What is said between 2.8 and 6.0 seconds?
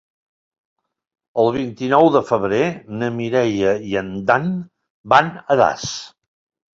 na Mireia i en Dan van a Das.